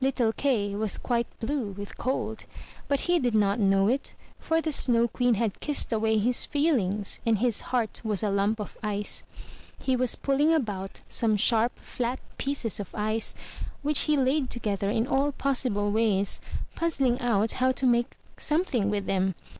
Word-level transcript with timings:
Little 0.00 0.32
Kay 0.32 0.74
was 0.74 0.98
quite 0.98 1.28
blue 1.38 1.66
with 1.70 1.96
cold; 1.96 2.44
but 2.88 2.98
he 3.02 3.20
did 3.20 3.36
not 3.36 3.60
know 3.60 3.86
it, 3.86 4.16
for 4.40 4.60
the 4.60 4.72
Snow 4.72 5.06
Queen 5.06 5.34
had 5.34 5.60
kissed 5.60 5.92
away 5.92 6.18
his 6.18 6.44
feelings, 6.44 7.20
and 7.24 7.38
his 7.38 7.60
heart 7.70 8.00
was 8.02 8.24
a 8.24 8.30
lump 8.30 8.58
of 8.58 8.76
ice. 8.82 9.22
He 9.80 9.94
was 9.94 10.16
pulling 10.16 10.52
about 10.52 11.02
some 11.06 11.36
sharp, 11.36 11.78
flat 11.78 12.18
pieces 12.36 12.80
of 12.80 12.92
ice, 12.96 13.32
which 13.82 14.00
he 14.10 14.16
laid 14.16 14.50
together 14.50 14.88
in 14.90 15.06
all 15.06 15.30
possible 15.30 15.92
ways, 15.92 16.40
puzzling 16.74 17.20
out 17.20 17.52
how 17.62 17.70
to 17.70 17.86
make 17.86 18.16
something 18.36 18.90
with 18.90 19.06
them. 19.06 19.36